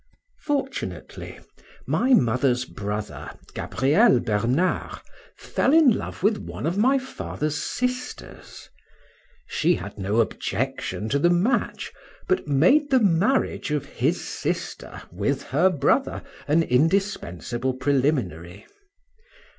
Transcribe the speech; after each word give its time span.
Fortunately, 0.39 1.37
my 1.85 2.15
mother's 2.15 2.65
brother, 2.65 3.37
Gabriel 3.53 4.19
Bernard, 4.19 4.97
fell 5.37 5.73
in 5.73 5.91
love 5.91 6.23
with 6.23 6.39
one 6.39 6.65
of 6.65 6.75
my 6.75 6.97
father's 6.97 7.61
sisters; 7.61 8.67
she 9.47 9.75
had 9.75 9.99
no 9.99 10.19
objection 10.19 11.07
to 11.09 11.19
the 11.19 11.29
match, 11.29 11.91
but 12.27 12.47
made 12.47 12.89
the 12.89 12.99
marriage 12.99 13.69
of 13.69 13.85
his 13.85 14.27
sister 14.27 15.03
with 15.11 15.43
her 15.43 15.69
brother 15.69 16.23
an 16.47 16.63
indispensable 16.63 17.75
preliminary. 17.75 18.65